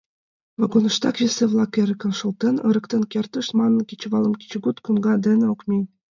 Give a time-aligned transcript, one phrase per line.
[0.59, 5.83] Вагоныштак весе-влак эрыкын шолтен, ырыктен кертышт манын, кечывалым кечыгут коҥга деке ок мий.